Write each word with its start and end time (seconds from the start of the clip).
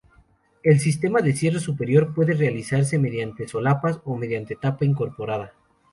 El 0.63 0.79
sistema 0.79 1.21
de 1.21 1.31
cierre 1.31 1.59
superior 1.59 2.11
puede 2.15 2.33
realizarse 2.33 2.97
mediante 2.97 3.47
solapas 3.47 3.99
o 4.03 4.15
mediante 4.17 4.55
tapa 4.55 4.83
incorporada. 4.83 5.53